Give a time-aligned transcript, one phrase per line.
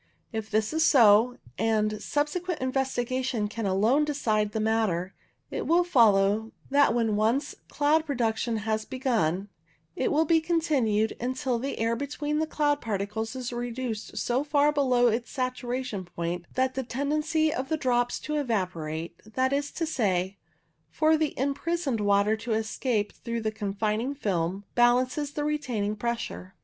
[0.33, 5.13] If this is so, and subsequent investigation can alone decide the matter,
[5.51, 9.49] it will follow that when once cloud pro duction has begun
[9.95, 14.71] it will be continued until the air between the cloud particles is reduced so far
[14.71, 19.85] below its saturation point that the tendency of the drops to evaporate, that is to
[19.85, 20.39] say,
[20.89, 26.55] for the imprisoned water to escape through the confining film, balances the retaining pressure.